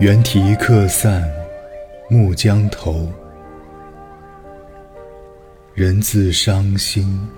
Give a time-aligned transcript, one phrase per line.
[0.00, 1.30] 猿啼客散
[2.08, 3.06] 暮江头，
[5.74, 7.28] 人自伤心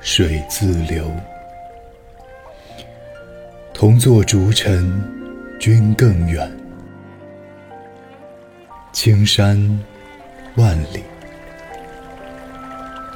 [0.00, 1.12] 水自流。
[3.74, 4.90] 同坐逐尘
[5.60, 6.50] 君更远，
[8.90, 9.58] 青山
[10.54, 11.04] 万里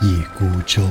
[0.02, 0.82] 一孤舟。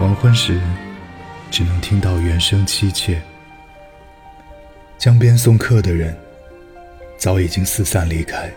[0.00, 0.60] 黄昏时，
[1.50, 3.20] 只能听到猿声凄切。
[4.98, 6.16] 江边送客的人，
[7.18, 8.50] 早已经四散离开。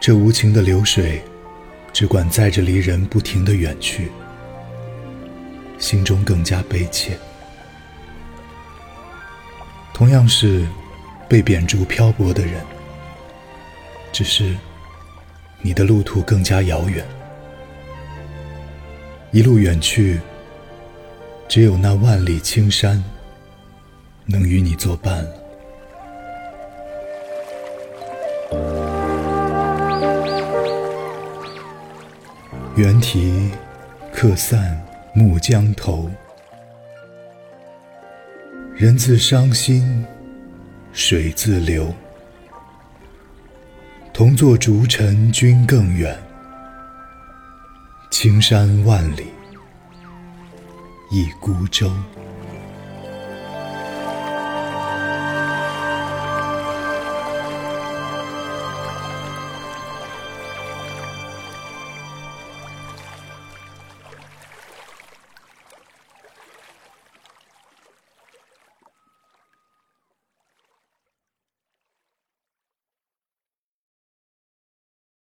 [0.00, 1.22] 这无情的流水，
[1.92, 4.10] 只管载着离人不停的远去，
[5.78, 7.16] 心中更加悲切。
[9.92, 10.66] 同样是
[11.28, 12.62] 被贬逐漂泊的人，
[14.12, 14.54] 只是
[15.62, 17.04] 你的路途更加遥远。
[19.32, 20.20] 一路远去，
[21.48, 23.02] 只有那万里青山
[24.26, 25.30] 能与你作伴了。
[32.76, 33.50] 猿啼
[34.12, 34.78] 客散
[35.14, 36.10] 暮江头，
[38.74, 40.04] 人自伤心
[40.92, 41.90] 水自流。
[44.12, 46.18] 同坐逐尘君更远。
[48.10, 49.26] 青山万里
[51.08, 51.88] 一孤舟。